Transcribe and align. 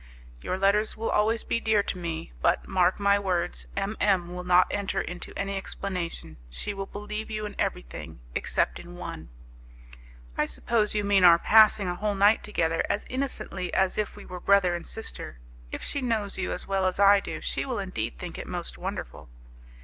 "Your 0.41 0.57
letters 0.57 0.97
will 0.97 1.11
always 1.11 1.43
be 1.43 1.59
dear 1.59 1.83
to 1.83 1.97
me, 1.99 2.31
but, 2.41 2.67
mark 2.67 2.99
my 2.99 3.19
words, 3.19 3.67
M 3.77 3.95
M 3.99 4.33
will 4.33 4.43
not 4.43 4.65
enter 4.71 4.99
into 4.99 5.31
any 5.37 5.55
explanation. 5.55 6.37
She 6.49 6.73
will 6.73 6.87
believe 6.87 7.29
you 7.29 7.45
in 7.45 7.53
everything, 7.59 8.19
except 8.33 8.79
in 8.79 8.95
one." 8.95 9.29
"I 10.39 10.47
suppose 10.47 10.95
you 10.95 11.03
mean 11.03 11.23
our 11.23 11.37
passing 11.37 11.87
a 11.87 11.93
whole 11.93 12.15
night 12.15 12.43
together 12.43 12.83
as 12.89 13.05
innocently 13.11 13.71
as 13.75 13.95
if 13.99 14.15
we 14.15 14.25
were 14.25 14.39
brother 14.39 14.73
and 14.73 14.87
sister. 14.87 15.37
If 15.71 15.83
she 15.83 16.01
knows 16.01 16.35
you 16.35 16.51
as 16.51 16.65
well 16.65 16.87
as 16.87 16.99
I 16.99 17.19
do, 17.19 17.39
she 17.39 17.63
will 17.63 17.77
indeed 17.77 18.17
think 18.17 18.39
it 18.39 18.47
most 18.47 18.79
wonderful." 18.79 19.29